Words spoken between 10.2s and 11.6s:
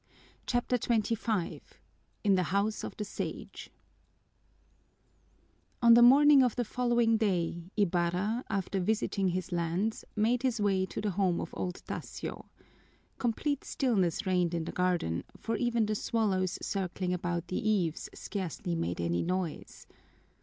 his way to the home of